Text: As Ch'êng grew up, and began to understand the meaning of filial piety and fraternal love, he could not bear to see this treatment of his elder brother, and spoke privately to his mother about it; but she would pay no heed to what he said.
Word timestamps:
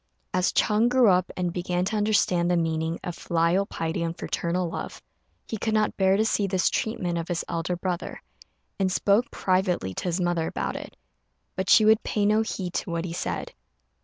As 0.33 0.51
Ch'êng 0.51 0.89
grew 0.89 1.09
up, 1.09 1.31
and 1.37 1.53
began 1.53 1.85
to 1.85 1.95
understand 1.95 2.49
the 2.49 2.57
meaning 2.57 2.99
of 3.03 3.15
filial 3.15 3.67
piety 3.67 4.01
and 4.01 4.17
fraternal 4.17 4.67
love, 4.67 4.99
he 5.47 5.59
could 5.59 5.75
not 5.75 5.95
bear 5.95 6.17
to 6.17 6.25
see 6.25 6.47
this 6.47 6.71
treatment 6.71 7.19
of 7.19 7.27
his 7.27 7.45
elder 7.47 7.75
brother, 7.75 8.23
and 8.79 8.91
spoke 8.91 9.29
privately 9.29 9.93
to 9.93 10.05
his 10.05 10.19
mother 10.19 10.47
about 10.47 10.75
it; 10.75 10.97
but 11.55 11.69
she 11.69 11.85
would 11.85 12.01
pay 12.01 12.25
no 12.25 12.41
heed 12.41 12.73
to 12.73 12.89
what 12.89 13.05
he 13.05 13.13
said. 13.13 13.53